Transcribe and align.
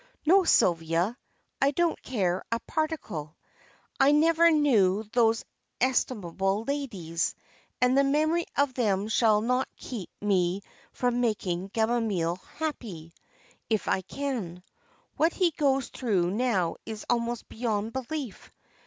No, 0.25 0.43
Sylvia, 0.45 1.15
I 1.61 1.69
don't 1.69 2.01
care 2.01 2.43
a 2.51 2.59
particle. 2.61 3.37
I 3.99 4.11
never 4.13 4.49
knew 4.49 5.03
those 5.13 5.45
estimable 5.79 6.63
ladies, 6.63 7.35
and 7.79 7.95
the 7.95 8.03
memory 8.03 8.45
of 8.57 8.73
them 8.73 9.07
shall 9.09 9.41
not 9.41 9.67
keep 9.77 10.09
me 10.19 10.63
from 10.91 11.21
making 11.21 11.67
Gamaliel 11.67 12.37
happy 12.57 13.13
if 13.69 13.87
I 13.87 14.01
can. 14.01 14.63
What 15.17 15.33
he 15.33 15.51
goes 15.51 15.89
through 15.89 16.31
now 16.31 16.77
is 16.83 17.05
almost 17.07 17.47
beyond 17.47 17.93
belief. 17.93 18.49